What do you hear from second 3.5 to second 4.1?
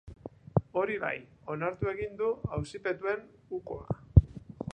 ukoa.